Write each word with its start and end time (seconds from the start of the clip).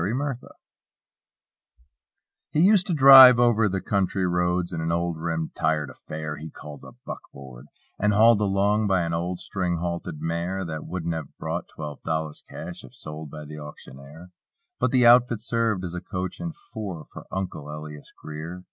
"UNCLE" 0.03 0.17
LIAS 0.25 0.39
He 2.49 2.59
used 2.59 2.87
to 2.87 2.95
drive 2.95 3.39
over 3.39 3.69
the 3.69 3.81
"county 3.81 4.23
roads" 4.25 4.73
In 4.73 4.81
an 4.81 4.91
old 4.91 5.15
rim 5.17 5.51
tired 5.53 5.91
affair 5.91 6.37
He 6.37 6.49
called 6.49 6.83
a 6.83 6.93
"buck 7.05 7.21
board;" 7.31 7.67
and 7.99 8.11
hauled 8.11 8.41
along 8.41 8.87
By 8.87 9.03
an 9.03 9.13
old 9.13 9.37
string 9.37 9.77
halted 9.77 10.19
mare 10.19 10.65
That 10.65 10.87
wouldn't 10.87 11.13
have 11.13 11.37
brought 11.37 11.67
twelve 11.75 12.01
dollars 12.01 12.41
cash 12.49 12.83
If 12.83 12.95
sold 12.95 13.29
by 13.29 13.45
the 13.45 13.59
auctioneer; 13.59 14.31
But 14.79 14.89
the 14.89 15.05
outfit 15.05 15.39
served 15.39 15.83
as 15.83 15.93
a 15.93 16.01
"coach 16.01 16.39
and 16.39 16.55
four" 16.55 17.05
For 17.13 17.27
"Uncle" 17.29 17.69
Elias 17.69 18.11
Greer. 18.19 18.59